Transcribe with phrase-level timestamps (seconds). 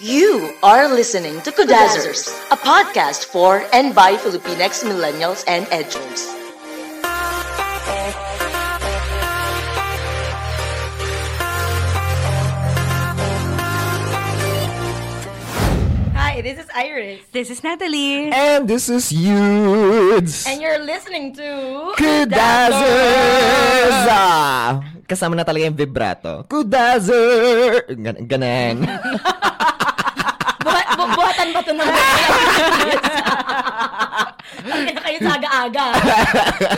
[0.00, 6.24] You are listening to Kudazzers, a podcast for and by Filipinx millennials and edgers.
[16.16, 17.20] Hi, this is Iris.
[17.28, 18.32] This is Natalie.
[18.32, 20.48] And this is Yudes.
[20.48, 21.92] And you're listening to...
[22.00, 22.80] Kudazzers!
[24.08, 26.48] Ah, kasama na talaga yung vibrato.
[26.48, 27.84] Kudazzer!
[28.00, 28.88] Gan ganang.
[31.68, 31.80] Ng...
[34.70, 35.86] Ang ina kayo sa aga-aga.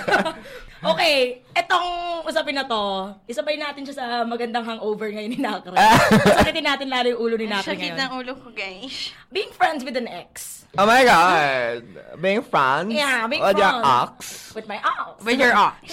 [0.93, 1.89] okay, etong
[2.27, 5.75] usapin na to, isabay natin siya sa magandang hangover ngayon ni Nakra.
[6.43, 8.01] Sakitin natin lalo yung ulo ni Nakra Sakit ngayon.
[8.07, 9.11] ng ulo ko, guys.
[9.31, 10.63] Being friends with an ex.
[10.73, 11.85] Oh my God!
[12.17, 12.97] Being friends?
[12.97, 13.85] Yeah, being With your friends.
[13.85, 14.17] ox?
[14.57, 15.21] With my ox.
[15.21, 15.85] With your ox.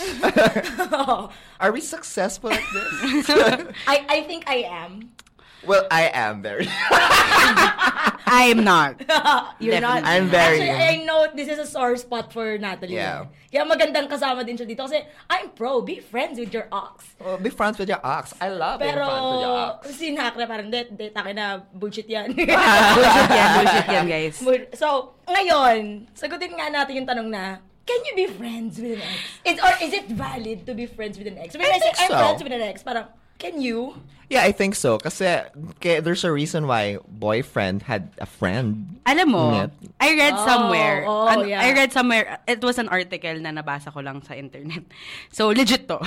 [1.59, 3.27] Are we successful at this?
[3.83, 5.11] I, I think I am.
[5.67, 6.63] well, I am very.
[8.30, 9.02] I'm not.
[9.59, 10.05] You're not.
[10.05, 12.95] I'm very- Actually, I know this is a sore spot for Natalie.
[12.95, 13.25] Yeah.
[13.49, 15.81] Kaya magandang kasama din siya dito kasi I'm pro.
[15.81, 17.17] Be friends with your ox.
[17.17, 18.38] well, be friends with your ox.
[18.38, 19.80] I love being Pero friends with your ox.
[19.97, 22.30] si Nakra parang, de, takin na, bullshit yan.
[22.38, 24.38] bullshit yan, bullshit yan, guys.
[24.81, 27.57] So, ngayon, sagutin nga natin yung tanong na,
[27.89, 29.17] can you be friends with an ex?
[29.41, 31.57] Is, or is it valid to be friends with an ex?
[31.57, 32.17] When I, I say think I'm so.
[32.22, 33.95] friends with an ex, parang, can you?
[34.29, 35.01] Yeah, I think so.
[35.01, 35.25] Kasi
[35.81, 39.01] kaya there's a reason why boyfriend had a friend.
[39.09, 39.73] Alam mo, Net.
[39.97, 41.66] I read Oh, somewhere, oh, an- yeah.
[41.66, 44.85] I read somewhere, it was an article na nabasa ko lang sa internet.
[45.33, 45.97] So, legit to.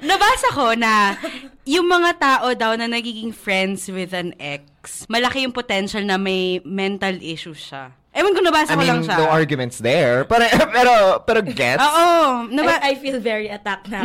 [0.00, 1.20] nabasa ko na
[1.68, 6.64] yung mga tao daw na nagiging friends with an ex, malaki yung potential na may
[6.64, 7.92] mental issues siya.
[8.18, 9.16] Ewan ko nabasa I ko lang mean, siya.
[9.22, 10.26] no arguments there.
[10.30, 10.92] Pero, pero,
[11.22, 11.78] pero gets?
[11.78, 12.50] Oo.
[12.50, 14.02] Naba- I, I feel very attacked na.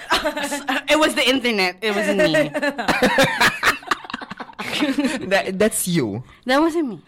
[0.92, 1.82] it was the internet.
[1.82, 2.46] It wasn't me.
[5.28, 6.24] That, that's you.
[6.46, 6.98] That wasn't me.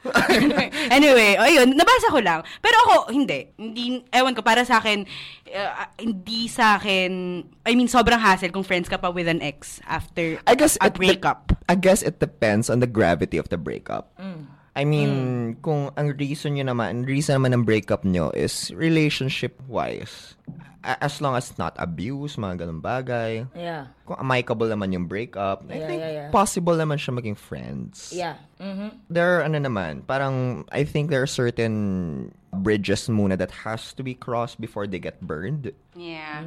[0.93, 2.45] anyway, ayun, nabasa ko lang.
[2.63, 3.49] Pero ako, hindi.
[3.59, 5.07] Hindi, ewan ko, para sa akin,
[5.51, 9.81] uh, hindi sa akin, I mean, sobrang hassle kung friends ka pa with an ex
[9.89, 11.53] after I guess a breakup.
[11.69, 14.15] I guess it depends on the gravity of the breakup.
[14.21, 14.47] Mm.
[14.77, 20.37] I mean, kung ang reason nyo naman, reason naman ng breakup nyo is relationship-wise.
[20.85, 23.49] As long as not abuse, mga ganun bagay.
[23.57, 23.96] yeah.
[24.07, 26.31] Kung amicable naman yung breakup, I Yeah, think yeah, yeah.
[26.31, 28.15] possible naman siya maging friends.
[28.15, 28.39] Yeah.
[28.63, 29.11] Mm-hmm.
[29.11, 34.01] There are, ano naman, parang, I think there are certain bridges muna that has to
[34.01, 35.73] be crossed before they get burned.
[35.93, 36.41] Yeah.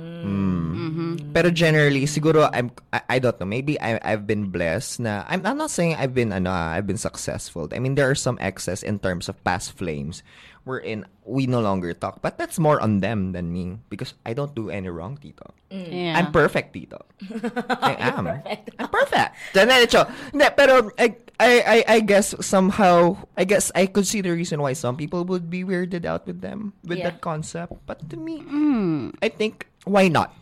[1.34, 3.46] Pero generally, siguro I'm I, I don't know.
[3.46, 6.88] Maybe I I've been blessed na I'm I'm not saying I've been ano, ah, I've
[6.90, 7.70] been successful.
[7.70, 10.24] I mean there are some excess in terms of past flames
[10.64, 12.22] wherein we no longer talk.
[12.22, 15.54] But that's more on them than me because I don't do any wrong, Tito.
[15.72, 15.88] Mm.
[15.92, 16.18] Yeah.
[16.18, 17.06] I'm perfect, Tito.
[17.82, 18.26] I am.
[18.26, 18.70] Perfect.
[18.80, 19.30] I'm perfect.
[19.54, 20.10] Diretso.
[20.32, 24.62] Hindi, pero I, I, I, I guess somehow, I guess I could see the reason
[24.62, 27.12] why some people would be weirded out with them, with Yeah.
[27.12, 27.74] that concept.
[27.86, 29.14] But to me, mm.
[29.22, 30.34] I think, why not?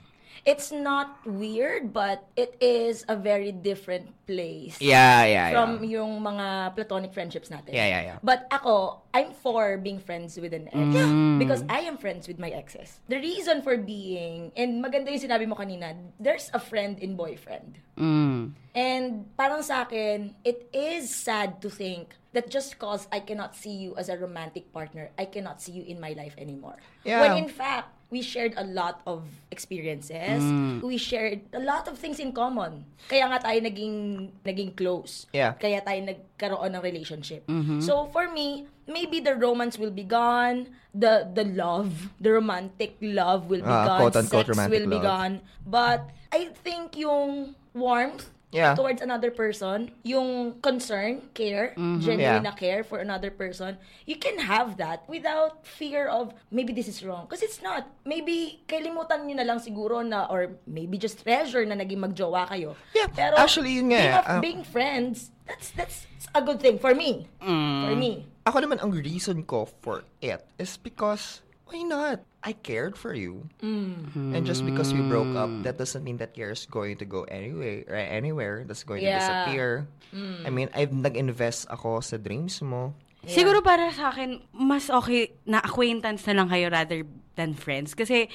[0.47, 4.79] It's not weird, but it is a very different place.
[4.79, 5.99] Yeah, yeah, from yeah.
[5.99, 7.75] yung mga platonic friendships natin.
[7.75, 8.17] Yeah, yeah, yeah.
[8.23, 10.95] But ako, I'm for being friends with an ex.
[11.35, 13.03] Because I am friends with my exes.
[13.11, 17.83] The reason for being, and maganda yung sinabi mo kanina, there's a friend in boyfriend.
[17.99, 18.55] Mm.
[18.71, 23.73] And parang sa akin, it is sad to think that just cause I cannot see
[23.73, 26.77] you as a romantic partner, I cannot see you in my life anymore.
[27.03, 27.19] Yeah.
[27.19, 30.39] When in fact, we shared a lot of experiences.
[30.79, 32.87] We shared a lot of things in common.
[33.11, 35.27] Kaya nga tayo naging naging close.
[35.35, 35.59] Yeah.
[35.59, 37.43] Kaya tayo nagkaroon ng relationship.
[37.83, 43.51] So for me, maybe the romance will be gone, the the love, the romantic love
[43.51, 45.07] will be Ah, gone, quote-unquote sex romantic will be love.
[45.11, 45.33] gone.
[45.67, 48.79] But I think yung warmth Yeah.
[48.79, 52.39] towards another person, yung concern, care, genuine Yeah.
[52.39, 53.75] na care for another person,
[54.07, 57.27] you can have that without fear of maybe this is wrong.
[57.27, 57.91] Because it's not.
[58.07, 62.79] Maybe kalimutan nyo na lang siguro na or maybe just treasure na naging magjowa kayo.
[62.95, 64.39] Yeah, Pero actually, yun nga being, ah.
[64.39, 67.27] being friends, that's that's a good thing for me.
[67.43, 68.31] For me.
[68.47, 72.23] Ako naman, ang reason ko for it is because why not?
[72.43, 73.43] I cared for you.
[73.59, 77.23] And just because we broke up, that doesn't mean that care is going to go
[77.27, 78.63] anyway, or anywhere.
[78.63, 79.19] That's going to Yeah.
[79.19, 79.87] disappear.
[80.15, 82.95] I mean, I've nag-invest ako sa dreams mo.
[83.27, 87.03] Siguro para sa akin, mas okay na acquaintance na lang kayo rather
[87.35, 87.91] than friends.
[87.91, 88.31] Kasi,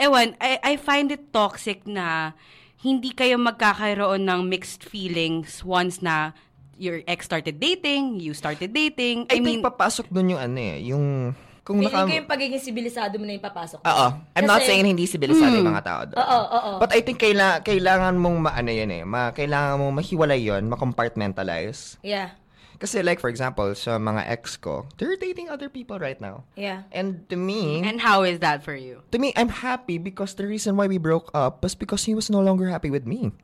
[0.00, 2.32] ewan, I, I find it toxic na
[2.80, 6.32] hindi kayo magkakaroon ng mixed feelings once na
[6.80, 9.28] your ex started dating, you started dating.
[9.28, 11.36] I, I, mean, think papasok dun yung ano eh, yung...
[11.60, 12.08] Kung Feeling naka...
[12.08, 13.80] ko yung pagiging sibilisado mo na yung papasok.
[13.84, 14.06] Oo.
[14.34, 16.16] I'm not Kasi- saying hindi sibilisado yung mga tao doon.
[16.18, 16.70] Oo, oo.
[16.80, 19.04] But I think kaila, kailangan mong maano yun eh.
[19.04, 22.00] Ma, kailangan mong mahiwalay yun, ma-compartmentalize.
[22.00, 22.34] Yeah.
[22.80, 26.48] Kasi like for example, sa mga ex ko, they're dating other people right now.
[26.56, 26.88] Yeah.
[26.88, 29.04] And to me, and how is that for you?
[29.12, 32.32] to me, I'm happy because the reason why we broke up was because he was
[32.32, 33.36] no longer happy with me.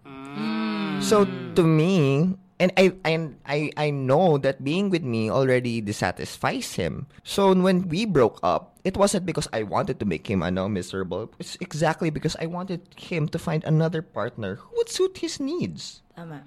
[1.04, 6.74] So to me, and I and I I know that being with me already dissatisfies
[6.74, 7.06] him.
[7.24, 11.30] So when we broke up, it wasn't because I wanted to make him ano miserable.
[11.38, 16.02] It's exactly because I wanted him to find another partner who would suit his needs.
[16.16, 16.44] Tama.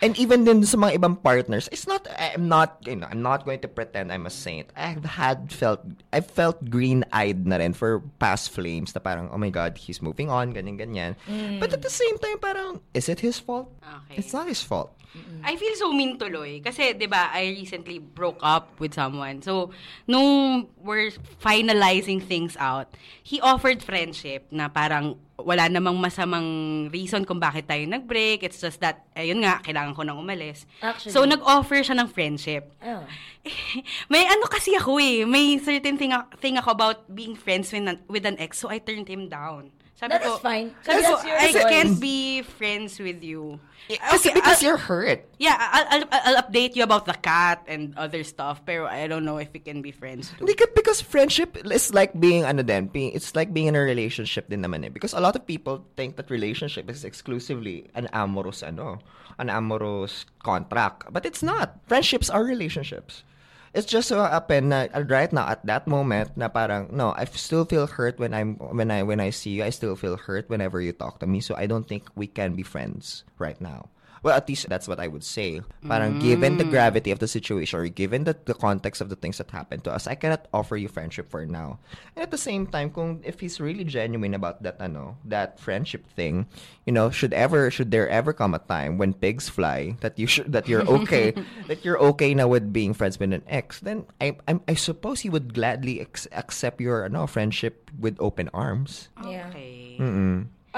[0.00, 3.44] And even then sa mga ibang partners, it's not I'm not you know, I'm not
[3.44, 4.70] going to pretend I'm a saint.
[4.76, 9.50] I've had felt I felt green-eyed na rin for past flames na parang oh my
[9.50, 11.18] god, he's moving on, ganyan ganyan.
[11.58, 13.74] But at the same time parang is it his fault?
[13.82, 14.22] Okay.
[14.22, 14.94] It's not his fault.
[15.42, 16.62] I feel so mean tuloy.
[16.62, 19.40] Kasi, di ba, I recently broke up with someone.
[19.42, 19.72] So,
[20.06, 21.10] nung we're
[21.40, 22.92] finalizing things out,
[23.22, 26.46] he offered friendship na parang wala namang masamang
[26.90, 28.42] reason kung bakit tayo nag-break.
[28.42, 30.66] It's just that, ayun nga, kailangan ko nang umalis.
[30.82, 31.14] Actually.
[31.14, 32.74] So, nag-offer siya ng friendship.
[32.82, 33.06] Oh.
[34.12, 35.22] may ano kasi ako eh.
[35.22, 36.10] May certain thing,
[36.42, 38.58] thing ako about being friends with an, with an ex.
[38.58, 39.70] So, I turned him down.
[39.98, 40.70] Sabi That ko, is fine.
[40.86, 43.58] Sabi Kasi ko, your I choice." can't be friends with you.
[43.90, 45.26] Kasi Okay, because I'll- you're hurt.
[45.42, 49.24] Yeah, I'll, I'll, I'll update you about the cat and other stuff, pero I don't
[49.26, 50.46] know if we can be friends too.
[50.46, 53.82] Hindi ka- because friendship is like being ano din, being, it's like being in a
[53.82, 54.90] relationship din naman eh.
[54.94, 59.02] Because a lot of people think that relationship is exclusively an amorous ano,
[59.42, 61.10] an amorous contract.
[61.10, 61.74] But it's not.
[61.90, 63.26] Friendships are relationships.
[63.74, 67.64] It's just so happen na right now at that moment na parang no, I still
[67.64, 69.64] feel hurt when I'm when I when I see you.
[69.64, 71.40] I still feel hurt whenever you talk to me.
[71.40, 73.92] So I don't think we can be friends right now.
[74.22, 75.62] Well, at least that's what I would say.
[75.86, 76.22] Parang mm.
[76.22, 79.50] given the gravity of the situation or given the, the context of the things that
[79.50, 81.78] happened to us, I cannot offer you friendship for now.
[82.16, 86.06] And at the same time, kung if he's really genuine about that ano, that friendship
[86.12, 86.46] thing,
[86.86, 90.26] you know, should ever should there ever come a time when pigs fly that you
[90.26, 91.32] should that you're okay
[91.68, 95.20] that you're okay now with being friends with an ex, then I I'm, I suppose
[95.20, 99.08] he would gladly ex- accept your ano friendship with open arms.
[99.22, 99.48] Yeah.
[99.48, 99.96] Okay.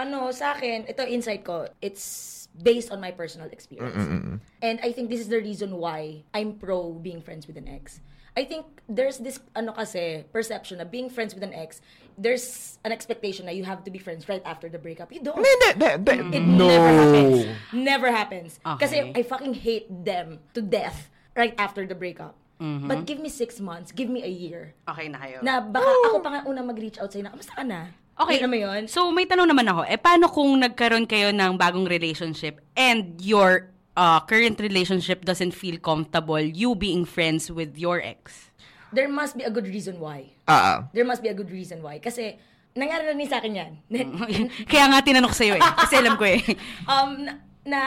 [0.01, 4.41] Ano, sa akin, ito insight ko, it's based on my personal experience.
[4.65, 8.01] And I think this is the reason why I'm pro being friends with an ex.
[8.33, 11.85] I think there's this, ano kasi, perception na being friends with an ex,
[12.17, 15.13] there's an expectation na you have to be friends right after the breakup.
[15.13, 15.37] You don't.
[15.37, 16.37] Hindi, hindi, hindi.
[16.39, 16.65] It no.
[16.65, 17.37] never happens.
[17.75, 18.51] Never happens.
[18.65, 18.81] Okay.
[18.81, 22.41] Kasi I fucking hate them to death right after the breakup.
[22.61, 24.77] But give me six months, give me a year.
[24.85, 25.41] Okay na kayo.
[25.41, 27.89] Na baka ako pa nga unang mag-reach out sa'yo na, kamusta ka na?
[28.19, 28.43] Okay.
[28.45, 28.89] Mo yun?
[28.89, 29.87] So, may tanong naman ako.
[29.89, 35.81] Eh, paano kung nagkaroon kayo ng bagong relationship and your uh, current relationship doesn't feel
[35.81, 38.53] comfortable you being friends with your ex?
[38.93, 40.35] There must be a good reason why.
[40.51, 40.79] Ah, ah.
[40.93, 41.97] There must be a good reason why.
[42.03, 42.37] Kasi,
[42.77, 43.73] nangyari na rin sa akin yan.
[44.71, 45.63] Kaya nga tinanong ko sa'yo eh.
[45.63, 46.41] Kasi alam ko eh.
[46.93, 47.35] um, na,
[47.65, 47.81] na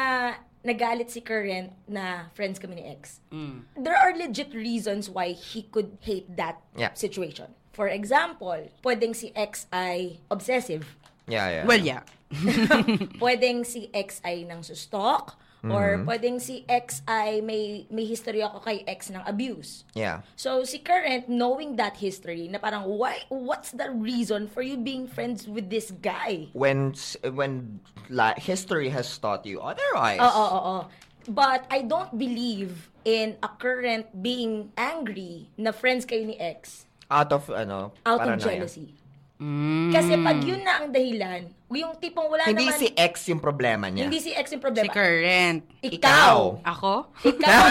[0.64, 3.20] nagalit si current na friends kami ni ex.
[3.76, 6.96] There are legit reasons why he could hate that Yeah.
[6.96, 7.52] situation.
[7.74, 10.86] For example, pwedeng si ex ay obsessive.
[11.26, 11.66] Yeah, yeah.
[11.66, 12.06] Well, yeah.
[13.24, 15.42] pwedeng si ex ay nang sustok.
[15.64, 19.88] Or pwedeng si ex ay may, may history ako kay ex ng abuse.
[19.96, 20.20] yeah.
[20.36, 25.08] So, si current, knowing that history, na parang, why, what's the reason for you being
[25.08, 26.52] friends with this guy?
[26.52, 27.80] When when
[28.12, 30.20] la- history has taught you otherwise.
[30.20, 30.80] Oo, oo, oo.
[31.32, 37.30] But I don't believe in a current being angry na friends kayo ni ex Out
[37.32, 38.44] of ano, out of paranoia.
[38.62, 38.88] jealousy.
[39.92, 42.80] Kasi pag yun na ang dahilan, yung tipong wala Hindi naman...
[42.80, 44.08] si ex yung problema niya.
[44.08, 44.88] Hindi si ex yung Si problema.
[44.88, 45.68] current.
[45.84, 46.64] Ikaw.
[46.64, 46.94] Ako?
[47.28, 47.62] Ikaw.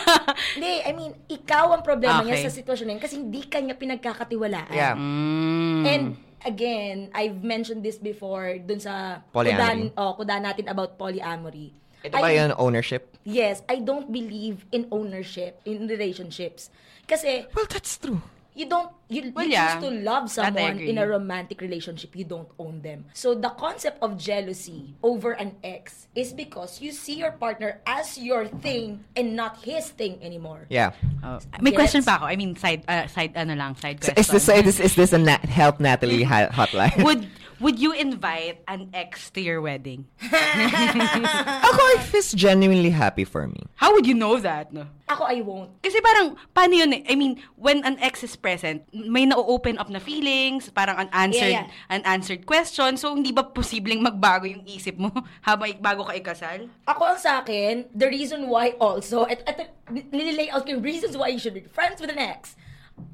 [0.58, 2.44] Hindi, I mean, ikaw ang problema niya Okay.
[2.44, 4.72] sa sitwasyon na yun kasi hindi kanya pinagkakatiwalaan.
[4.72, 4.98] Yeah.
[4.98, 5.82] Mm.
[5.84, 6.04] And
[6.42, 9.54] again, I've mentioned this before dun sa Polyamory.
[9.54, 11.70] kudan, oh, kudan natin about polyamory.
[12.02, 13.14] Ito ba I- yung ownership?
[13.22, 16.66] Yes, I don't believe in ownership in relationships.
[17.06, 18.18] Kasi, Well, that's true.
[18.54, 19.76] You don't you, Well, you yeah.
[19.80, 24.00] choose to love someone in a romantic relationship you don't own them so the concept
[24.02, 29.36] of jealousy over an ex is because you see your partner as your thing and
[29.36, 30.92] not his thing anymore Yeah.
[31.24, 31.38] Oh.
[31.60, 31.80] May Gets?
[31.80, 32.24] question pa ako.
[32.26, 34.20] I mean, side, uh, side, ano lang, side So question.
[34.20, 36.96] is this is this is this a na- help Natalie hotline?
[37.04, 37.24] would
[37.62, 40.10] would you invite an ex to your wedding?
[40.26, 43.62] Ako if he's genuinely happy for me.
[43.78, 44.90] How would you know that, no?
[45.12, 47.02] ako I won't Kasi parang, paano yun eh?
[47.04, 51.68] I mean, when an ex is present, may na-open up na feelings, parang unanswered, Yeah,
[51.68, 51.92] yeah.
[51.92, 52.96] unanswered question.
[52.96, 55.12] So, hindi ba posibleng magbago yung isip mo
[55.46, 56.66] habang bago ka ikasal?
[56.88, 61.14] Ako ang sa akin, the reason why also, at, at, nililay out ko yung reasons
[61.14, 62.56] why you should be friends with an ex.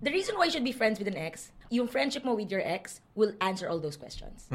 [0.03, 2.61] The reason why you should be friends with an ex, yung friendship mo with your
[2.61, 4.49] ex will answer all those questions.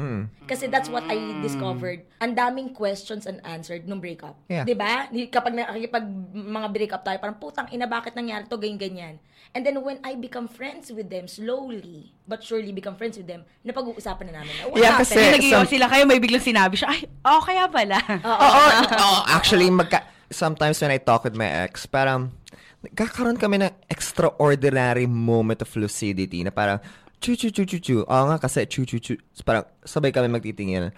[0.44, 2.02] Kasi that's what I discovered.
[2.18, 4.34] Ang daming questions unanswered nung breakup.
[4.46, 4.64] Yeah.
[4.64, 5.06] 'Di ba?
[5.08, 9.14] Di- Kapag nakikipag mga breakup tayo, parang putang ina, bakit nangyari to, ganyan, ganyan.
[9.50, 13.46] And then when I become friends with them, slowly, but surely become friends with them,
[13.62, 14.50] napag-uusapan na namin.
[14.52, 15.14] na, What Yeah, happened?
[15.14, 17.94] kasi- nag some- sila kayo, may biglang sinabi siya, ay, oh, kaya pala.
[18.18, 18.50] Oo,
[18.90, 22.34] oo, actually, magka- sometimes when I talk with my ex, parang,
[22.82, 26.82] nagkakaroon kami ng extraordinary moment of lucidity na parang,
[27.24, 27.96] chu chu chu chu chu.
[28.04, 29.16] Oo nga, kasi chu chu chu.
[29.48, 30.92] Parang, sabay kami magtitingin.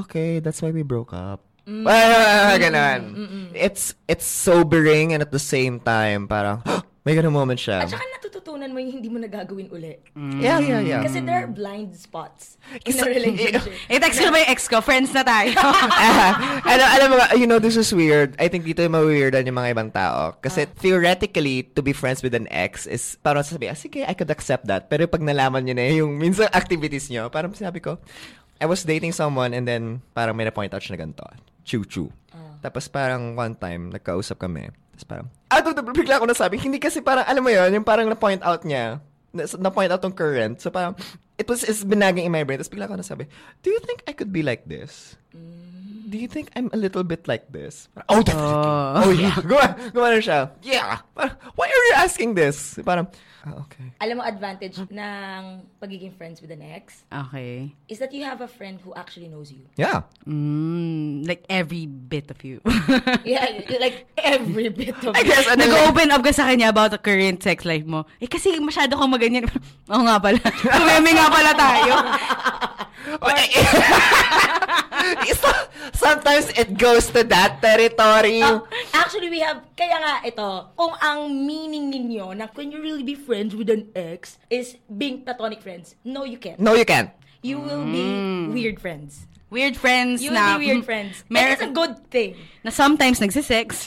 [0.00, 1.44] Okay, that's why we broke up.
[1.84, 3.50] Ah, ganun.
[3.52, 6.62] It's, it's sobering and at the same time, parang,
[7.06, 7.86] may ganun moment siya.
[7.86, 9.94] At saka natututunan mo yung hindi mo nagagawin uli.
[10.42, 11.06] Yeah, yeah, yeah.
[11.06, 13.70] Kasi there are blind spots in a relationship.
[13.94, 14.82] Eh, text ko ba yung ex ko?
[14.82, 15.54] Friends na tayo.
[15.54, 16.34] Ah,
[16.74, 18.34] alam, alam mo, you know, this is weird.
[18.42, 20.34] I think dito yung ma-weirdan yung mga ibang tao.
[20.42, 24.34] Kasi theoretically, to be friends with an ex is parang sabi, ah, sige, I could
[24.34, 24.90] accept that.
[24.90, 28.02] Pero pag nalaman nyo na yung minsan activities nyo, parang sinabi ko,
[28.58, 31.22] I was dating someone and then parang may na-point out siya na ganito.
[31.62, 32.10] Chu-chu.
[32.66, 34.74] Tapos parang one time, nagkausap kami.
[34.96, 36.56] Tapos parang, ah, ito, ito, bigla ako nasabi.
[36.56, 39.04] Hindi kasi parang, alam mo yun, yung parang na-point out niya,
[39.36, 40.56] na- na-point out tong current.
[40.56, 40.96] So parang,
[41.36, 42.56] it was, it's been nagging in my brain.
[42.56, 43.28] Tapos bigla ako nasabi,
[43.60, 45.20] do you think I could be like this?
[46.06, 47.90] Do you think I'm a little bit like this?
[48.08, 49.02] Oh, definitely.
[49.02, 49.34] Oh, yeah.
[49.42, 50.54] Guma, gumano siya.
[50.62, 51.02] Yeah.
[51.58, 52.78] Why are you asking this?
[52.86, 53.10] Parang,
[53.42, 53.90] ah, okay.
[53.98, 55.42] Alam mo advantage ng
[55.82, 57.74] pagiging friends with an ex okay.
[57.90, 59.66] is that you have a friend who actually knows you.
[59.74, 60.06] Yeah.
[60.22, 62.62] Mm, like every bit of you.
[63.26, 63.42] Yeah,
[63.82, 67.42] like every bit of I guess, ano, Nag-open up ka sa kanya about the current
[67.42, 68.06] sex life mo.
[68.22, 69.50] Eh kasi masyado kang maganyan.
[69.90, 70.38] Oo nga pala.
[70.70, 71.92] Kumeme nga pala tayo.
[73.26, 73.75] It's-
[76.26, 78.42] Sometimes it goes to that territory.
[78.42, 83.06] Oh, actually, we have, kaya nga ito, kung ang meaning ninyo na can you really
[83.06, 86.58] be friends with an ex is being platonic friends, no, you can't.
[86.58, 87.14] No, you can't.
[87.46, 88.02] You will be
[88.50, 89.30] weird friends.
[89.54, 90.58] Weird friends You will na...
[90.58, 91.22] be weird friends.
[91.30, 92.34] Mer- it's a good thing.
[92.66, 93.86] na sometimes nagsisex.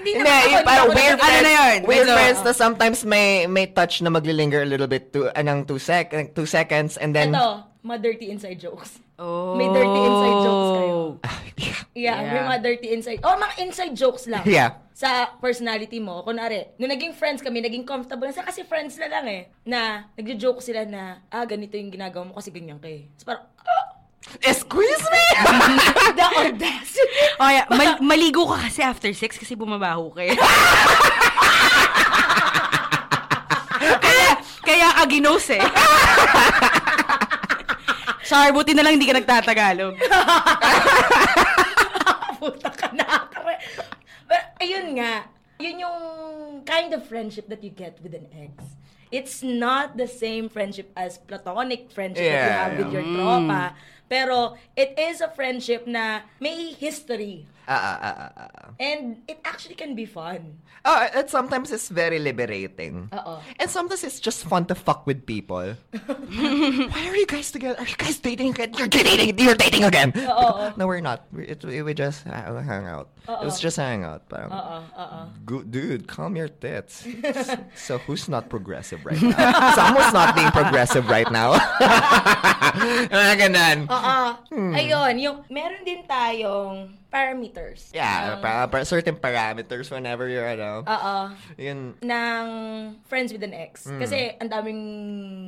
[0.00, 1.28] Hindi naman ako, parang weird friends.
[1.28, 1.78] Ano na yun?
[1.84, 5.68] Weird Medyo- friends na sometimes may may touch na maglilinger a little bit to anong
[5.68, 8.96] two sec two seconds and then Ito, mga dirty inside jokes.
[9.20, 9.54] Oh.
[9.54, 10.98] May dirty inside jokes kayo.
[11.60, 11.78] yeah.
[11.92, 12.48] Yeah, may Yeah.
[12.48, 13.20] mga dirty inside.
[13.20, 14.42] Oh, mga inside jokes lang.
[14.42, 14.80] Yeah.
[14.96, 16.20] Sa personality mo.
[16.22, 19.42] Kunwari, nung naging friends kami, naging comfortable na sa kasi friends na lang eh.
[19.62, 23.08] Na, nagjo-joke sila na, ah, ganito yung ginagawa mo kasi ganyan ka eh.
[23.16, 23.86] So parang, ah,
[24.40, 25.24] Excuse me.
[26.18, 27.24] the audacity!
[27.40, 27.64] Oh, yeah.
[27.68, 30.36] Mal- maligo ka kasi after sex kasi bumabaho ka eh.
[34.04, 34.28] kaya,
[34.62, 35.64] kaya ka ginos eh.
[38.30, 39.98] Sorry, buti na lang hindi ka nagtatagalog.
[42.38, 43.26] Puta ka na.
[44.30, 45.26] But, ayun nga.
[45.58, 45.98] Yun yung
[46.62, 48.78] kind of friendship that you get with an ex.
[49.10, 53.74] It's not the same friendship as platonic friendship that you Yeah, have with your tropa.
[54.06, 57.50] Pero, it is a friendship na may history.
[57.70, 58.82] Ah, ah, ah.
[58.82, 60.58] And it actually can be fun.
[60.82, 63.06] Oh, it sometimes it's very liberating.
[63.14, 63.38] Oo.
[63.62, 65.78] And sometimes it's just fun to fuck with people.
[66.90, 67.78] Why are you guys together?
[67.78, 68.74] Are you guys dating again?
[68.74, 69.38] You're dating.
[69.38, 70.10] You're dating again.
[70.18, 70.74] Oo.
[70.74, 71.30] No, we're not.
[71.30, 73.14] We, it, we just hang out.
[73.28, 74.26] It was just hang out.
[74.26, 75.20] Parang, Oo, oo.
[75.46, 77.06] Good, dude, calm your tits.
[77.78, 79.38] so who's not progressive right now?
[79.78, 81.54] Someone's not being progressive right now.
[83.14, 83.78] Mga ganun.
[83.86, 84.18] Oo.
[84.50, 84.72] Hmm.
[84.74, 87.90] Ayun, yung meron din tayong parameters.
[87.90, 91.14] Yeah, pa, pa- certain parameters whenever you're, ano, Oo.
[91.58, 92.46] yun, ng
[93.04, 93.84] friends with an ex.
[93.84, 93.98] Hmm.
[93.98, 94.80] Kasi ang daming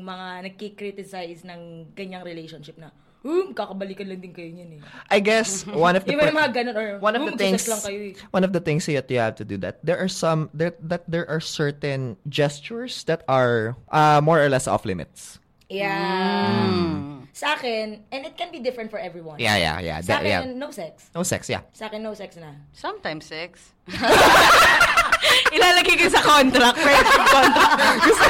[0.02, 2.90] mga nagki-criticize ng ganyang relationship na,
[3.22, 4.80] um, kakabalikan lang din kayo niyan eh.
[5.06, 7.78] I guess one of the Yung mga ganun or, one of "Hmm, the things lang
[7.78, 8.14] kayo eh.
[8.34, 11.06] one of the things that you have to do that there are some there that
[11.06, 15.38] there are certain gestures that are uh, more or less off limits.
[15.70, 16.66] Yeah.
[16.66, 17.21] Hmm.
[17.32, 19.40] Sa akin, and it can be different for everyone.
[19.40, 20.00] Yeah, yeah, yeah.
[20.04, 20.40] Sa That- yeah.
[20.44, 21.08] akin, no sex.
[21.16, 21.64] No sex, yeah.
[21.72, 22.52] Sa akin, no sex na.
[22.76, 23.72] Sometimes sex.
[25.52, 27.72] Ilalagay ko sa contract, friendship contract.
[28.02, 28.24] gusto,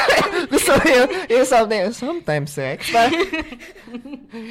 [0.51, 2.91] gusto mo yung, yung something, sometimes sex.
[2.91, 3.15] Parang,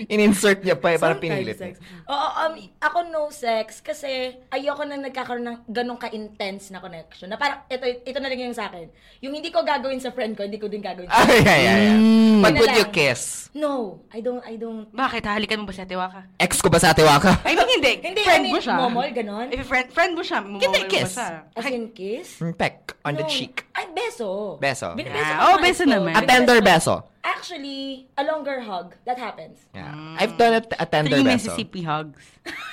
[0.07, 1.57] in-insert niya pa, eh, parang Sometimes pinilit.
[1.59, 1.73] sex.
[2.07, 4.07] Oo, um, ako no sex kasi
[4.49, 7.27] ayoko na nagkakaroon ng ganong ka-intense na connection.
[7.27, 8.87] Na parang, ito, ito na lang yung sa akin.
[9.19, 11.83] Yung hindi ko gagawin sa friend ko, hindi ko din gagawin sa Ay, ay, ay,
[11.91, 11.99] ay.
[12.41, 13.51] But Yun na would you kiss?
[13.51, 14.87] No, I don't, I don't.
[14.89, 15.27] Bakit?
[15.27, 16.23] Hahalikan mo ba si Ate Waka?
[16.39, 17.43] Ex ko ba sa Atiwaka?
[17.43, 17.93] I mean, hindi.
[17.99, 18.75] Hindi, friend I mean, mo siya.
[18.79, 19.47] momol, ganon?
[19.51, 21.15] If friend, friend mo siya, momol Hindi, kiss.
[21.55, 22.27] As in kiss?
[22.59, 23.31] Peck on the No.
[23.31, 23.63] cheek.
[23.71, 24.59] Ay, beso.
[24.59, 24.91] Beso.
[24.91, 26.11] Binibeso Ah, ko oh, beso naman.
[26.13, 27.07] A tender beso.
[27.23, 28.95] Actually, a longer hug.
[29.05, 29.59] That happens.
[29.73, 29.93] Yeah.
[30.17, 31.53] I've done a, a tender Three beso.
[31.53, 32.17] Mississippi hugs.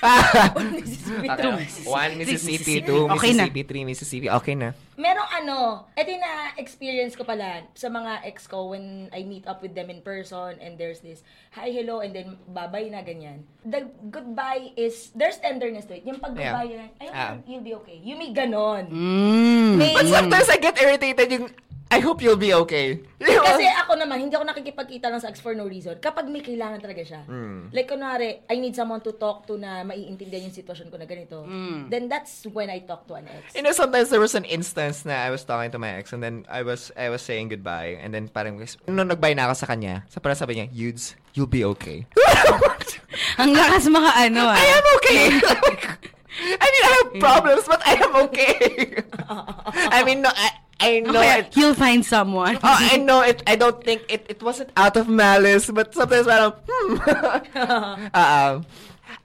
[0.00, 0.81] Okay.
[1.85, 3.45] One Mississippi, two Okay na.
[3.45, 4.28] Mississippi, three Mississippi.
[4.31, 4.73] Okay na.
[4.97, 5.57] Merong ano,
[5.95, 9.93] ito yung na-experience ko pala sa mga ex ko when I meet up with them
[9.93, 11.21] in person and there's this,
[11.52, 13.45] hi, hello, and then bye-bye na ganyan.
[13.62, 16.09] The goodbye is, there's tenderness to it.
[16.09, 16.88] Yung pag-goodbye, Yeah.
[17.05, 17.37] ay, Ah.
[17.47, 18.00] you'll be okay.
[18.00, 18.88] You may ganon.
[18.90, 19.76] Mm.
[19.76, 21.47] May, But sometimes I get irritated yung,
[21.88, 23.00] I hope you'll be okay.
[23.49, 25.97] kasi ako naman, hindi ako nakikipagkita lang sa ex for no reason.
[25.97, 27.25] Kapag may kailangan talaga siya.
[27.25, 27.73] Hmm.
[27.73, 31.49] Like, kunwari, I need someone to talk to na maiintindihan yung sitwasyon ko na ganito.
[31.88, 33.57] Then that's when I talk to an ex.
[33.57, 36.21] You know, sometimes there was an instance na I was talking to my ex and
[36.21, 39.66] then I was I was saying goodbye and then parang nung nag-bye na ako sa
[39.73, 42.04] kanya, sa parang sabi niya, Yudes, you'll be okay.
[43.40, 44.61] Ang lakas mga ano ah.
[44.61, 45.25] I am okay.
[46.38, 48.54] I mean, I have problems, but I am okay.
[49.90, 51.54] I mean, no, I, I know Okay, it.
[51.54, 52.56] he'll find someone.
[52.62, 53.42] Oh, I know it.
[53.47, 54.26] I don't think it.
[54.28, 56.94] It wasn't out of malice, but sometimes parang, hmm.
[58.14, 58.62] uh,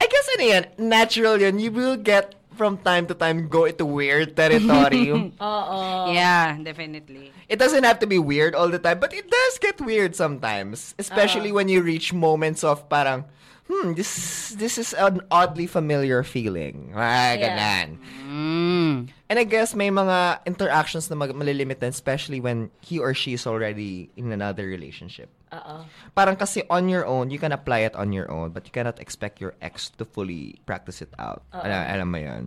[0.01, 1.59] I guess ano yan, natural yun.
[1.61, 5.09] You will get from time to time go into weird territory.
[5.41, 5.79] Oo.
[6.13, 7.29] yeah, definitely.
[7.49, 10.95] it doesn't have to be weird all the time, but it does get weird sometimes.
[10.97, 13.25] Especially when you reach moments of parang,
[13.67, 14.11] hmm, this
[14.55, 16.91] this is an oddly familiar feeling.
[16.95, 17.41] Ah, Yeah.
[17.41, 17.87] ganan.
[18.27, 18.95] Mm.
[19.29, 23.33] And I guess may mga interactions na mag- malilimit din, especially when he or she
[23.33, 25.29] is already in another relationship.
[25.53, 25.85] Oo.
[26.17, 28.97] Parang kasi on your own, you can apply it on your own, but you cannot
[28.97, 31.45] expect your ex to fully practice it out.
[31.53, 32.43] Alam, alam mo yun?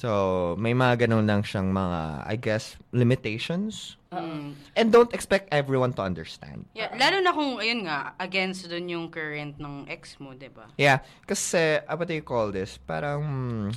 [0.00, 4.00] So, may mga ganun lang siyang mga, I guess, limitations.
[4.10, 6.64] And don't expect everyone to understand.
[6.72, 10.72] Yeah, lalo na kung, ayun nga, against dun yung current ng ex mo, di ba?
[10.80, 12.80] Yeah, kasi, uh, what do you call this?
[12.80, 13.22] Parang,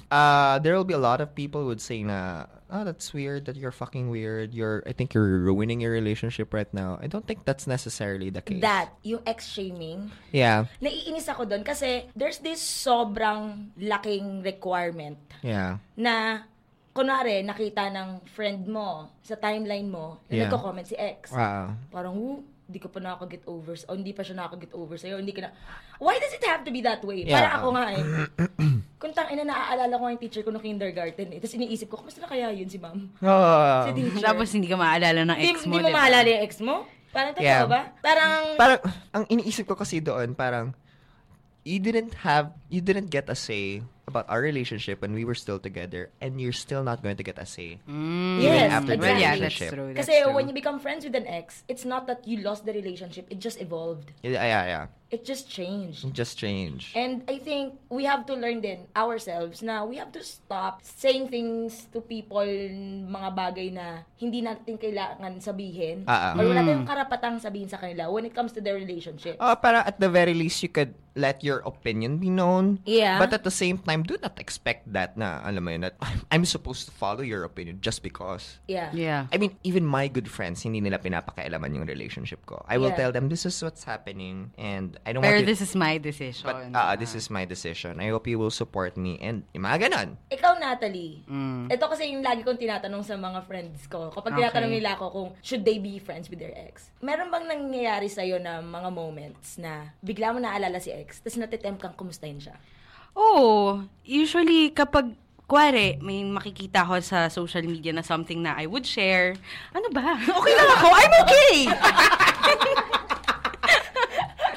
[0.08, 3.46] uh, there will be a lot of people who would say na, oh, that's weird,
[3.46, 6.98] that you're fucking weird, you're, I think you're ruining your relationship right now.
[7.02, 8.62] I don't think that's necessarily the case.
[8.62, 15.78] That, yung ex-shaming, Yeah, naiinis ako doon kasi there's this sobrang laking requirement yeah.
[15.94, 16.50] na
[16.98, 20.42] kunwari, nakita ng friend mo sa timeline mo na Yeah.
[20.50, 21.30] nagko-comment si ex.
[21.30, 21.78] Wow.
[21.94, 25.36] Parang, oh, hindi ko pa nakaka-get over, o hindi pa siya nakaka-get over sa'yo, hindi
[25.36, 25.52] ka na,
[26.00, 27.28] why does it have to be that way?
[27.28, 27.36] Yeah.
[27.36, 28.04] Para ako nga eh.
[29.04, 31.40] Kung tang ina, naaalala ko nga yung teacher ko no kindergarten eh.
[31.44, 33.00] Tapos iniisip ko, kamusta na kaya yun si ma'am?
[33.20, 33.84] Oh.
[33.84, 34.24] Si teacher.
[34.24, 36.00] Tapos hindi ka maalala ng Di, ex mo, di mo di ba?
[36.00, 36.76] maalala yung ex mo?
[37.12, 37.68] Parang totoo Yeah.
[37.68, 37.82] ba?
[38.00, 38.80] Parang, parang
[39.12, 40.72] ang iniisip ko kasi doon parang
[41.68, 45.58] you didn't have you didn't get a say about our relationship when we were still
[45.60, 48.42] together and you're still not going to get a say Mm.
[48.44, 49.70] Yes, after the Well, yeah, that's relationship.
[49.74, 49.88] true.
[49.94, 50.34] That's Kasi true.
[50.36, 53.40] when you become friends with an ex, it's not that you lost the relationship, it
[53.40, 54.12] just evolved.
[54.22, 54.86] yeah yeah, yeah.
[55.14, 56.10] It just changed.
[56.10, 60.26] just change And I think we have to learn din ourselves na we have to
[60.26, 62.42] stop saying things to people,
[63.06, 66.10] mga bagay na hindi natin kailangan sabihin.
[66.10, 66.34] Ah.
[66.34, 69.38] Or wala tayong karapatang sabihin sa kanila when it comes to their relationship.
[69.38, 72.82] Oh, para at the very least you could let your opinion be known.
[72.82, 73.22] Yeah.
[73.22, 75.94] But at the same time, do not expect that na, alam mo yun, that
[76.34, 78.58] I'm supposed to follow your opinion just because.
[78.66, 78.90] Yeah.
[78.98, 79.30] Yeah.
[79.30, 82.66] I mean, even my good friends, hindi nila pinapakailaman yung relationship ko.
[82.66, 83.06] I will Yeah.
[83.06, 85.54] tell them, this is what's happening, and I don't Pero want you...
[85.54, 86.50] this is my decision.
[86.50, 88.02] But, ah, this is my decision.
[88.02, 90.18] I hope you will support me, and yung mga ganon.
[90.34, 91.68] Ikaw, Natalie, Mm.
[91.70, 94.10] ito kasi yung lagi kong tinatanong sa mga friends ko.
[94.10, 94.40] Kapag Okay.
[94.48, 96.90] tinatanong nila ako kung should they be friends with their ex.
[97.04, 101.84] Meron bang nangyayari sa'yo na mga moments na bigla mo naalala si ex, tapos natitempt
[101.84, 102.56] kang kumustahin siya?
[103.18, 103.86] Oo.
[104.04, 105.14] Usually, kapag,
[105.46, 109.38] kuwari, may makikita ko sa social media na something na I would share.
[109.74, 110.18] Ano ba?
[110.40, 110.88] Okay lang ako.
[110.92, 111.58] I'm okay!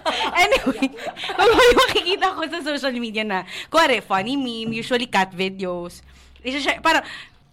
[0.47, 0.88] anyway,
[1.37, 6.01] pag may makikita ko sa social media na, kuwari, funny meme, usually cat videos,
[6.81, 7.03] parang,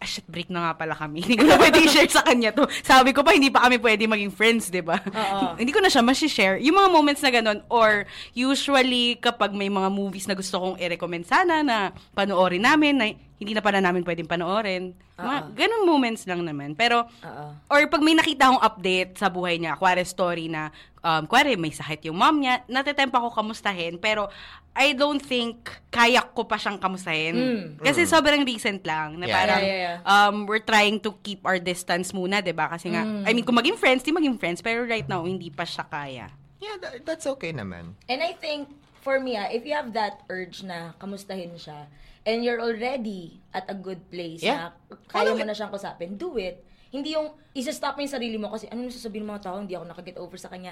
[0.03, 1.23] ah, shit, break na nga pala kami.
[1.23, 2.67] Hindi ko na pwede i-share sa kanya to.
[2.83, 4.99] Sabi ko pa, hindi pa kami pwede maging friends, di ba?
[5.55, 8.03] hindi ko na siya share Yung mga moments na ganun, or
[8.35, 13.05] usually, kapag may mga movies na gusto kong i-recommend sana na panoorin namin, na
[13.37, 14.93] hindi na pala namin pwedeng panoorin.
[15.13, 16.73] Mga ganun moments lang naman.
[16.73, 17.45] Pero, Oo.
[17.67, 21.69] or pag may nakita akong update sa buhay niya, kuwari story na, um, kuwari may
[21.69, 24.31] sakit yung mom niya, natitempa ko kamustahin, pero
[24.73, 27.35] I don't think kaya ko pa siyang kamustahin.
[27.77, 29.35] Kasi sobrang recent lang, na Yeah.
[29.37, 29.67] parang, Mm.
[29.67, 30.07] Yeah, yeah, yeah.
[30.07, 32.73] um, we're trying to keep our distance muna, 'di ba?
[32.73, 33.21] Kasi nga, Mm.
[33.21, 36.33] I mean, kung maging friends, di maging friends, pero right now, hindi pa siya kaya.
[36.57, 37.93] Yeah, that, that's okay naman.
[38.07, 38.71] And I think,
[39.03, 41.85] for me, ah, if you have that urge na kamustahin siya,
[42.23, 44.71] and you're already at a good place Yeah.
[44.79, 45.47] na kaya Follow mo it.
[45.47, 46.63] na siyang kusapin, do it.
[46.87, 49.73] Hindi yung isa-stop mo yung sarili mo kasi ano yung sasabihin ng mga tao, hindi
[49.73, 50.71] ako nakaget over sa kanya.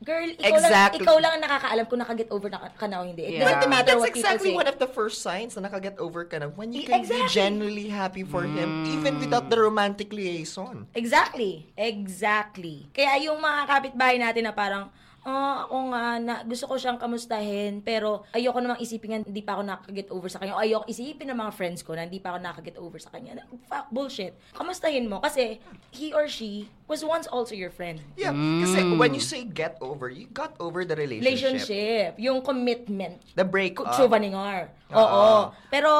[0.00, 1.04] Girl, ikaw lang, Exactly.
[1.04, 3.20] ikaw lang ang nakakaalam kung nakaget over na, ka na o hindi.
[3.22, 3.44] It Yeah.
[3.46, 4.56] doesn't matter That's what people exactly say.
[4.56, 7.12] one of the first signs na nakaget over ka na when you E- can be
[7.12, 7.28] exactly.
[7.30, 10.88] genuinely happy for him even without the romantic liaison.
[10.92, 11.68] Exactly.
[11.76, 12.90] Exactly.
[12.90, 14.88] Kaya yung mga kapitbahay natin na parang,
[15.24, 19.58] ah, ako nga, na, gusto ko siyang kamustahin, pero ayoko namang isipin nga, hindi pa
[19.58, 20.56] ako nakaget over sa kanya.
[20.56, 23.44] O ayoko isipin ng mga friends ko na hindi pa ako nakaget over sa kanya.
[23.68, 24.32] Fuck, bullshit.
[24.56, 25.60] Kamustahin mo kasi
[25.92, 28.02] he or she was once also your friend.
[28.18, 31.62] Yeah, kasi when you say get over, you got over the relationship.
[31.62, 32.10] Relationship.
[32.18, 33.22] Yung commitment.
[33.38, 33.94] The breakup.
[33.94, 34.74] Chuvaningar.
[34.90, 34.98] Oo.
[34.98, 35.34] Oo.
[35.70, 35.90] Pero,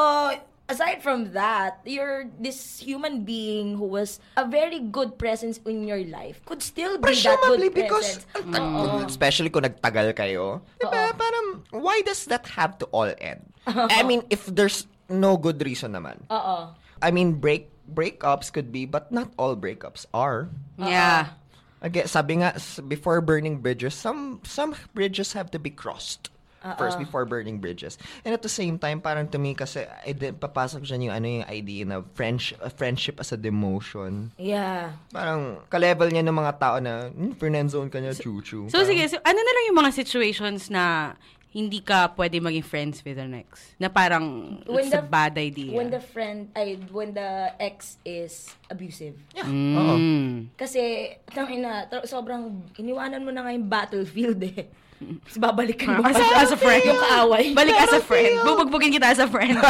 [0.71, 6.01] aside from that, you're this human being who was a very good presence in your
[6.07, 8.55] life could still be that Presumably good because, presence.
[8.55, 13.43] ang tag- especially kung nagtagal kayo, diba, parang, why does that have to all end?
[13.67, 16.23] I mean, if there's no good reason naman.
[16.31, 16.71] Oo.
[17.03, 20.47] I mean, break breakups could be, but not all breakups are.
[20.79, 21.35] Yeah.
[21.83, 26.29] Again, sabi nga, s- before burning bridges, some some bridges have to be crossed.
[26.61, 27.97] First before burning bridges.
[28.21, 31.27] And at the same time, parang to me kasi, I din, papasok dyan yung, ano,
[31.41, 34.29] yung idea na friendship, friendship as a demotion.
[34.37, 34.93] Yeah.
[35.09, 38.69] Parang, ka-level niya ng mga tao na, hmm, friendzone ka niya, chuchu.
[38.69, 41.17] So, sige, so, ano na lang yung mga situations na
[41.51, 43.73] hindi ka pwede maging friends with an ex?
[43.81, 45.73] Na parang, it's a bad idea.
[45.73, 49.17] When the friend, ay, when the ex is abusive.
[49.33, 49.49] Yeah.
[49.49, 49.97] Oo.
[49.97, 50.53] Mm.
[50.61, 54.69] Kasi, tangina, tra- sobrang, iniwanan mo na nga yung battlefield eh.
[55.01, 56.85] Tapos babalikan mo As, pa as a friend.
[56.85, 57.45] yung kaaway.
[57.57, 58.37] Balik as a friend.
[58.45, 59.57] Bubugbugin kita as a friend.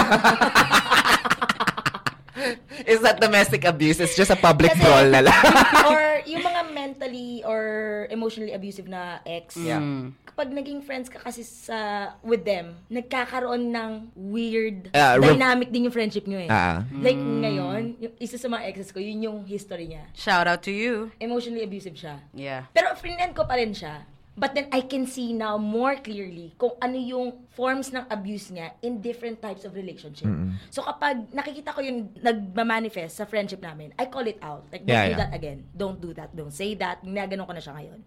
[2.88, 4.00] Is that domestic abuse?
[4.00, 5.42] It's just a public Kasi- brawl na lang.
[5.92, 9.56] or yung mga mentally or emotionally abusive na ex.
[9.56, 9.80] Yeah.
[10.24, 15.94] Kapag naging friends ka kasi sa with them, nagkakaroon ng weird re- dynamic din yung
[15.94, 16.48] friendship nyo eh.
[16.48, 16.82] Ah.
[16.96, 20.08] Like ngayon, yung isa sa mga exes ko, yun yung history niya.
[20.16, 21.12] Shout out to you.
[21.20, 22.16] Emotionally abusive siya.
[22.32, 22.70] Yeah.
[22.72, 24.00] Pero friend ko pa rin siya.
[24.40, 28.72] But then I can see now more clearly kung ano yung forms ng abuse niya
[28.80, 30.32] in different types of relationship.
[30.72, 34.64] So kapag nakikita ko yung nagmamanifest sa friendship namin, I call it out.
[34.72, 35.20] Like, don't Yeah, do yeah.
[35.20, 35.68] that again.
[35.76, 36.32] Don't do that.
[36.32, 37.04] Don't say that.
[37.04, 37.98] Ginaganon ko na siya ngayon.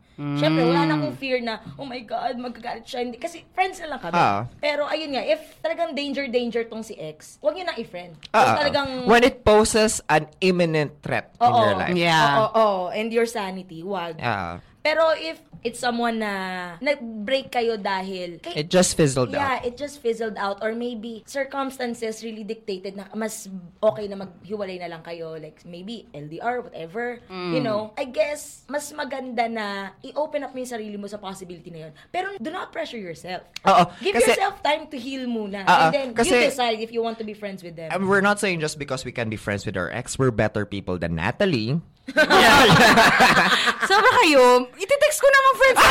[0.41, 3.05] Siyempre, wala na akong fear na, oh my God, magkagalit siya.
[3.05, 3.21] Hindi.
[3.21, 4.17] Kasi friends na lang kami.
[4.17, 4.49] Ah.
[4.57, 8.17] Pero ayun nga, if talagang danger-danger tong si ex, huwag niyo na i-friend.
[8.33, 9.05] Kung Ah, talagang...
[9.05, 11.61] when it poses an imminent threat in Oo.
[11.61, 11.93] your life.
[11.93, 12.41] Yeah.
[12.41, 12.79] Oo, oo.
[12.89, 14.17] and your sanity, wag.
[14.17, 14.65] Yeah.
[14.83, 19.65] Pero if it's someone na nag-break kayo dahil kay- It just fizzled yeah, out.
[19.65, 20.59] it just fizzled out.
[20.59, 23.47] Or maybe circumstances really dictated na mas
[23.79, 25.39] okay na maghiwalay na lang kayo.
[25.39, 27.23] Like maybe LDR whatever.
[27.31, 29.65] You know I guess mas maganda na
[30.03, 31.91] i-open up mo yung sarili mo sa possibility na yun.
[32.11, 33.47] Pero do not pressure yourself.
[33.63, 35.63] Oo, give kasi- yourself time to heal muna.
[35.63, 37.87] Oo, and then kasi- you decide if you want to be friends with them.
[37.87, 40.67] Um, we're not saying just because we can be friends with our ex, we're better
[40.67, 41.79] people than Natalie.
[43.87, 44.67] Sobra kayo.
[44.75, 45.83] Ititext ko na mga friends.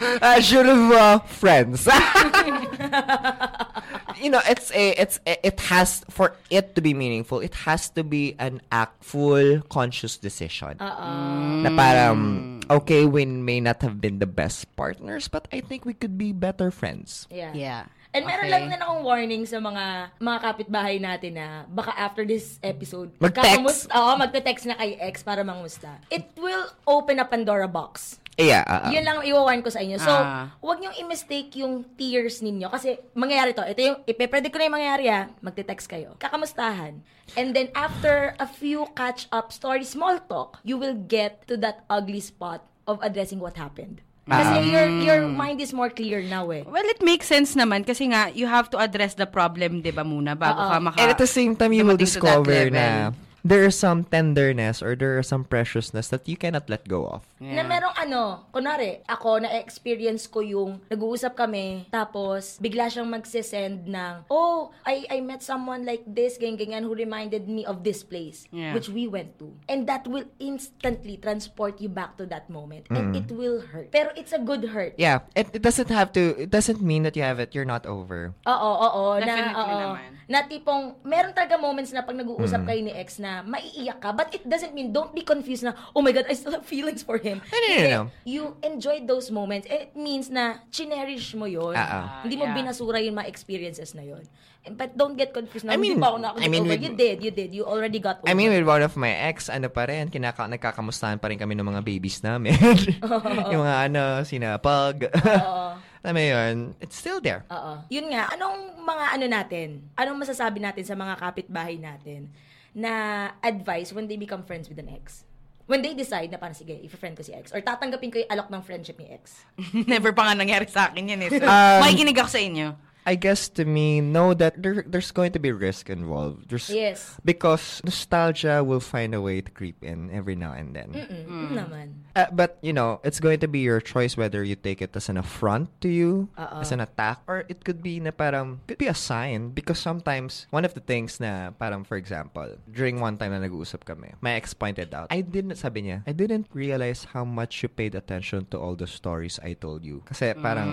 [0.00, 1.86] Uh, je le vois, friends.
[4.20, 7.40] you know, it's a, it's a, it has for it to be meaningful.
[7.40, 10.76] It has to be an actful, conscious decision.
[10.80, 15.94] Na parang okay, we may not have been the best partners, but I think we
[15.94, 17.26] could be better friends.
[17.30, 17.84] yeah Yeah.
[18.10, 18.52] And meron Okay.
[18.52, 19.84] lang din akong warning sa mga
[20.18, 23.86] mga kapitbahay natin na baka after this episode, Mag-text.
[23.88, 26.02] Oo, magte-text na kay ex para mangusta.
[26.10, 28.18] It will open a Pandora box.
[28.34, 28.64] Yeah.
[28.64, 30.00] uh, uh, Yun lang ang iwawarn ko sa inyo.
[30.00, 30.48] So, Ah.
[30.58, 32.72] huwag niyong i-mistake yung tears ninyo.
[32.72, 33.60] Kasi, mangyayari to.
[33.60, 35.22] Ito yung, ipe-predict ko na yung mangyayari ha.
[35.38, 36.16] Magte-text kayo.
[36.16, 37.04] Kakamustahan.
[37.36, 42.18] And then, after a few catch-up stories, small talk, you will get to that ugly
[42.18, 44.00] spot of addressing what happened.
[44.30, 46.62] Kasi your, your mind is more clear now eh.
[46.62, 50.06] Well, it makes sense naman kasi nga, you have to address the problem, di ba
[50.06, 50.70] muna, bago Oo.
[50.70, 50.96] ka maka...
[51.02, 53.10] And at the same time, you will discover na
[53.42, 57.24] there is some tenderness or there is some preciousness that you cannot let go of.
[57.40, 64.28] Na merong ano, kunwari, ako na-experience ko yung nag-uusap kami, tapos bigla siyang magsisend ng,
[64.28, 68.76] oh, I, I met someone like this, ganyan-ganyan, who reminded me of this place, Yeah.
[68.76, 69.56] which we went to.
[69.72, 72.92] And that will instantly transport you back to that moment.
[72.92, 73.88] And it will hurt.
[73.88, 74.94] Pero it's a good hurt.
[75.00, 77.86] Yeah, it, it doesn't have to, it doesn't mean that you have it, you're not
[77.88, 78.36] over.
[78.44, 80.10] Oo, oo, na, Definitely oo, naman.
[80.28, 82.26] na tipong, meron talaga moments na pag Mm.
[82.26, 85.72] nag-uusap kayo ni ex na maiiyak ka, but it doesn't mean, don't be confused na,
[85.92, 87.38] oh my God, I still have feelings for him.
[87.40, 87.88] no, no, Hindi.
[87.88, 88.02] no.
[88.26, 89.64] You enjoyed those moments.
[89.66, 91.72] It means na chinerish mo yun.
[91.72, 92.04] Ah, ah.
[92.22, 92.56] Hindi mo Yeah.
[92.56, 94.26] binasura yung mga experiences na yun.
[94.60, 96.72] And- But don't get confused na, I hindi mean- pa ako nakakita I mean, over.
[96.72, 97.50] with- You did, you did.
[97.50, 98.28] You already got over.
[98.28, 101.54] I mean, with one of my ex, ano pa rin, kinaka nagkakamustahan pa rin kami
[101.54, 102.52] ng mga babies namin.
[103.52, 105.08] yung mga ano, sinapag.
[106.00, 107.44] Alam mo yun, it's still there.
[107.52, 107.84] Oo.
[107.92, 109.68] Yun nga, anong mga ano natin?
[109.92, 112.32] Anong masasabi natin sa mga kapitbahay natin
[112.72, 112.92] na
[113.40, 115.24] advice when they become friends with an ex?
[115.70, 117.54] When they decide na parang, sige, i-friend ko si ex.
[117.54, 119.46] Or tatanggapin ko yung alok ng friendship ni ex.
[119.86, 121.30] Never pa nga nangyari sa akin yan eh.
[121.38, 122.68] So, Um, makikinig ako sa inyo.
[123.06, 126.50] I guess to me, know that there, there's going to be risk involved.
[126.50, 127.16] There's, Yes.
[127.24, 130.92] Because nostalgia will find a way to creep in every now and then.
[130.92, 131.86] Mm, mm naman.
[132.14, 135.08] Uh, but you know, it's going to be your choice whether you take it as
[135.08, 138.86] an affront to you, as an attack, or it could be na parang could be
[138.86, 143.32] a sign because sometimes one of the things na parang for example, during one time
[143.32, 147.24] na nag-uusap kami, my ex pointed out, I didn't sabi niya, I didn't realize how
[147.24, 150.02] much you paid attention to all the stories I told you.
[150.06, 150.70] Kasi parang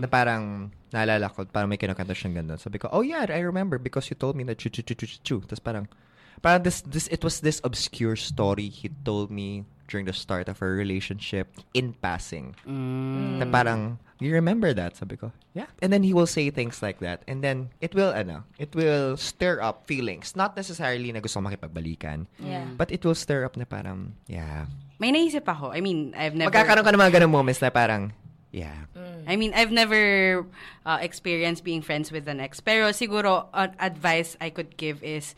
[0.00, 2.56] na parang naalala ko, parang may kinakanta siyang ganun.
[2.56, 5.06] Sabi ko, oh yeah, I remember because you told me that chu chu chu chu
[5.10, 5.36] chu.
[5.42, 5.90] Tapos parang
[6.38, 10.62] parang this this it was this obscure story he told me during the start of
[10.62, 12.54] our relationship in passing.
[12.64, 17.02] Na parang you remember that sabi ko yeah and then he will say things like
[17.02, 21.42] that and then it will ano it will stir up feelings not necessarily na gusto
[21.42, 22.64] makipagbalikan Yeah.
[22.78, 25.74] but it will stir up na parang yeah May naisip ako.
[25.74, 26.54] I mean, I've never...
[26.54, 28.14] magkakaroon ka ng mga ganung moments na parang
[28.54, 28.86] yeah
[29.26, 30.46] I mean, I've never
[30.86, 32.60] uh, experienced being friends with an ex.
[32.60, 35.34] Pero siguro, uh, advice I could give is,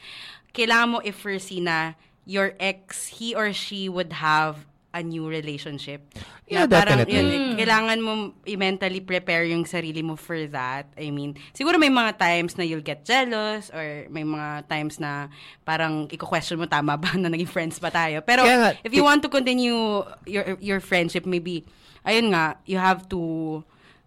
[0.55, 1.95] kailangan mo i-foresee na
[2.27, 4.67] your ex, he or she would have
[4.97, 6.01] a new relationship.
[6.49, 7.21] Yeah, Na parang, definitely.
[7.21, 8.13] yun, eh, kailangan mo
[8.49, 10.89] i-mentally prepare yung sarili mo for that.
[10.97, 15.29] I mean, siguro may mga times na you'll get jealous or may mga times na
[15.69, 18.25] parang i-question mo tama ba na naging friends pa tayo.
[18.25, 21.69] Pero Kaya nga, if you want to continue your your friendship, maybe,
[22.09, 23.61] ayun nga, you have to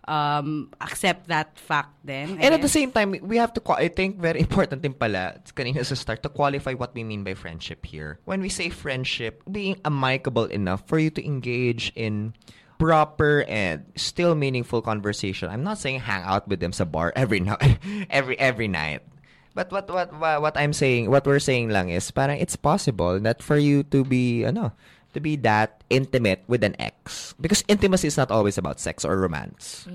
[0.10, 2.42] um, accept that fact then.
[2.42, 5.86] And at the same time, we have to, I think very important din pala, kanina
[5.86, 8.18] sa start, to qualify what we mean by friendship here.
[8.26, 12.34] When we say friendship, being amicable enough for you to engage in
[12.80, 15.52] proper and still meaningful conversation.
[15.52, 17.78] I'm not saying hang out with them sa bar every night,
[18.10, 19.06] every every night.
[19.54, 23.20] But what what what what I'm saying, what we're saying lang is parang it's possible
[23.20, 24.72] that for you to be ano,
[25.14, 29.18] to be that intimate with an ex because intimacy is not always about sex or
[29.18, 29.88] romance.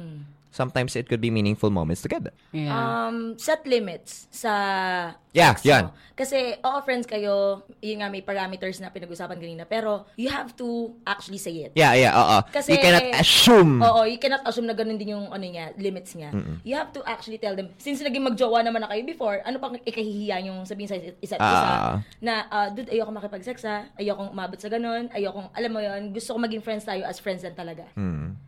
[0.55, 2.31] Sometimes it could be meaningful moments together.
[2.55, 2.71] Yeah.
[2.71, 4.55] Um, set limits sa
[5.35, 5.91] Yeah, sex yan.
[5.91, 5.99] mo.
[6.15, 10.95] Kasi, oo, friends kayo, yun nga, may parameters na pinag-usapan kanina, pero you have to
[11.03, 11.75] actually say it.
[11.75, 12.39] Yeah, yeah, oo.
[12.55, 13.83] Kasi, you cannot assume.
[13.83, 16.31] Oo, you cannot assume na ganun din yung ano niya, limits niya.
[16.63, 19.75] You have to actually tell them, since naging magjowa naman na kayo before, ano pang
[19.75, 21.99] ikahihiya yung sabihin sa isa't isa, Ah.
[22.23, 26.31] na, ah, dude, ayoko makipag-sex ha, ayokong umabot sa ganun, ayokong, alam mo yon gusto
[26.31, 27.91] ko maging friends tayo as friends lang talaga.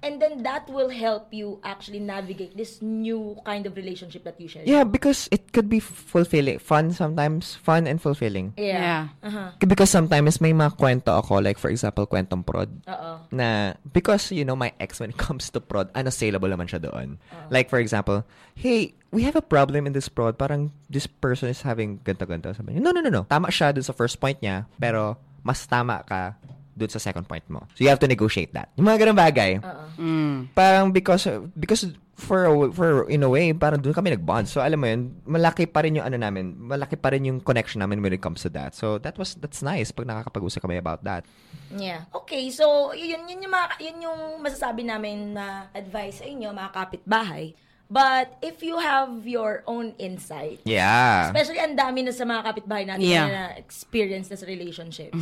[0.07, 4.49] And then that will help you actually navigate this new kind of relationship that you
[4.49, 4.63] share.
[4.65, 6.59] Yeah, because it could be fulfilling.
[6.59, 7.55] Fun sometimes.
[7.57, 8.55] Fun and fulfilling.
[8.57, 8.81] Yeah.
[8.81, 9.03] Yeah.
[9.23, 9.49] Uh-huh.
[9.61, 12.71] Because sometimes may mga kwento ako, like for example, kwentong prod.
[12.89, 13.11] Oo.
[13.33, 17.19] Na, because, you know, my ex, when it comes to prod, unassailable naman siya doon.
[17.51, 20.39] Like, for example, hey, we have a problem in this prod.
[20.39, 22.57] Parang, this person is having ganto-ganto.
[22.57, 23.23] Sabi niya, no, no, no, no.
[23.29, 26.35] Tama siya dun sa first point niya, pero mas tama ka
[26.77, 27.65] dun sa second point mo.
[27.73, 28.69] So, you have to negotiate that.
[28.77, 29.51] Yung mga ganun bagay.
[29.97, 30.53] Mm.
[30.53, 31.25] Parang because,
[31.57, 34.45] because for, a- for, in a way, parang dun kami nag-bond.
[34.45, 37.81] So, alam mo yun, malaki pa rin yung ano namin, malaki pa rin yung connection
[37.81, 38.77] namin when it comes to that.
[38.77, 41.25] So, that was, that's nice pag nakakapag-usap kami about that.
[41.73, 42.05] Yeah.
[42.15, 46.71] Okay, so yun yun yung mga, yun yung masasabi namin na advice sa inyo mga
[46.77, 47.57] kapitbahay.
[47.87, 51.31] But if you have your own insight, Yeah.
[51.31, 53.31] especially ang dami na sa mga kapitbahay natin Yeah.
[53.31, 55.14] na experience na sa relationships.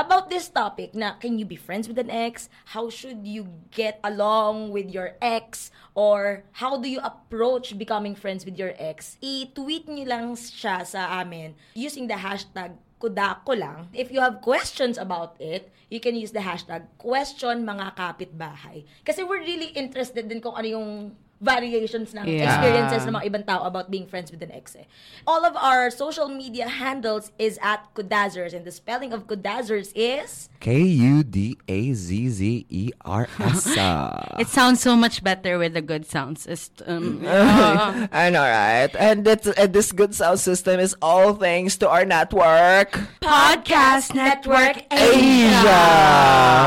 [0.00, 2.48] About this topic na can you be friends with an ex?
[2.72, 5.68] How should you get along with your ex?
[5.92, 9.20] Or how do you approach becoming friends with your ex?
[9.20, 13.92] I-tweet niyo lang siya sa amin using the hashtag kudako lang.
[13.92, 18.88] If you have questions about it, you can use the hashtag question mga kapitbahay.
[19.04, 20.88] Kasi we're really interested din kung ano yung
[21.40, 22.48] variations ng Yeah.
[22.48, 24.72] experiences ng mga ibang tao about being friends with an ex.
[24.74, 24.84] Eh.
[25.26, 30.48] All of our social media handles is at Kudazers and the spelling of Kudazers is
[32.36, 33.66] K-U-D-A-Z-Z-E-R-S.
[34.40, 36.46] It sounds so much better with the good sounds.
[36.46, 38.88] It's, um, I know, right?
[38.96, 44.82] And, it's, and this good sound system is all thanks to our network, Podcast Network
[44.90, 45.84] Asia.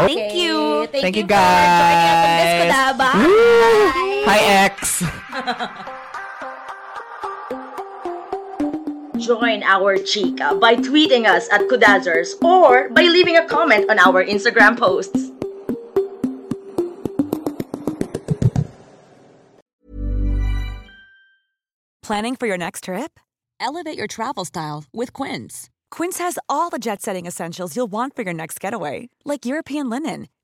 [0.06, 0.88] Thank you.
[0.94, 2.94] Thank, Thank you, for joining us on this guys.
[2.94, 3.99] Kudaba.
[4.26, 5.00] Hi, X.
[9.18, 14.24] Join our chika by tweeting us at Kudazers or by leaving a comment on our
[14.24, 15.32] Instagram posts.
[22.02, 23.20] Planning for your next trip?
[23.60, 25.70] Elevate your travel style with Quince.
[25.92, 29.90] Quince has all the jet setting essentials you'll want for your next getaway, like European
[29.90, 30.28] linen,